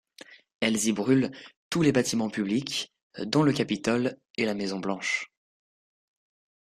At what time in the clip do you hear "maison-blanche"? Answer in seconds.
4.55-5.29